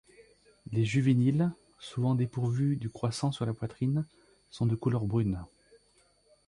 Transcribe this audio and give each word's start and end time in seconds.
Les 0.71 0.83
juvéniles, 0.83 1.51
souvent 1.77 2.15
dépourvus 2.15 2.75
du 2.75 2.89
croissant 2.89 3.31
sur 3.31 3.45
la 3.45 3.53
poitrine, 3.53 4.03
sont 4.49 4.65
de 4.65 4.73
couleur 4.75 5.05
brune. 5.05 5.45